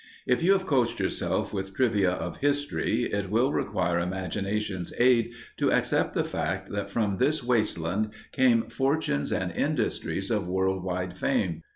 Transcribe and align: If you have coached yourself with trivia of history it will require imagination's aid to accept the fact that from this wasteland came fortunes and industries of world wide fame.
If 0.25 0.41
you 0.41 0.53
have 0.53 0.65
coached 0.65 0.99
yourself 0.99 1.53
with 1.53 1.75
trivia 1.75 2.09
of 2.13 2.37
history 2.37 3.03
it 3.13 3.29
will 3.29 3.53
require 3.53 3.99
imagination's 3.99 4.91
aid 4.97 5.33
to 5.57 5.71
accept 5.71 6.15
the 6.15 6.23
fact 6.23 6.71
that 6.71 6.89
from 6.89 7.17
this 7.17 7.43
wasteland 7.43 8.09
came 8.31 8.63
fortunes 8.63 9.31
and 9.31 9.51
industries 9.51 10.31
of 10.31 10.47
world 10.47 10.83
wide 10.83 11.15
fame. 11.19 11.61